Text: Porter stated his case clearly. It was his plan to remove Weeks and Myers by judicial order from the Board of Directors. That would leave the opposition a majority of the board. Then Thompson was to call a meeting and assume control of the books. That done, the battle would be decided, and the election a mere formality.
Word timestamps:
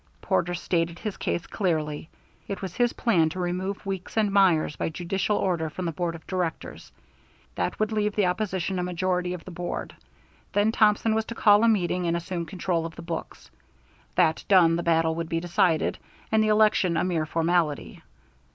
Porter 0.19 0.55
stated 0.55 0.97
his 0.97 1.15
case 1.17 1.45
clearly. 1.45 2.09
It 2.47 2.59
was 2.63 2.73
his 2.75 2.91
plan 2.93 3.29
to 3.29 3.39
remove 3.39 3.85
Weeks 3.85 4.17
and 4.17 4.31
Myers 4.31 4.75
by 4.75 4.89
judicial 4.89 5.37
order 5.37 5.69
from 5.69 5.85
the 5.85 5.91
Board 5.91 6.15
of 6.15 6.25
Directors. 6.25 6.91
That 7.53 7.79
would 7.79 7.91
leave 7.91 8.15
the 8.15 8.25
opposition 8.25 8.79
a 8.79 8.83
majority 8.83 9.31
of 9.35 9.45
the 9.45 9.51
board. 9.51 9.93
Then 10.53 10.71
Thompson 10.71 11.13
was 11.13 11.25
to 11.25 11.35
call 11.35 11.63
a 11.63 11.67
meeting 11.69 12.07
and 12.07 12.17
assume 12.17 12.47
control 12.47 12.87
of 12.87 12.95
the 12.95 13.03
books. 13.03 13.51
That 14.15 14.43
done, 14.47 14.75
the 14.75 14.81
battle 14.81 15.13
would 15.13 15.29
be 15.29 15.39
decided, 15.39 15.99
and 16.31 16.43
the 16.43 16.47
election 16.47 16.97
a 16.97 17.03
mere 17.03 17.27
formality. 17.27 18.01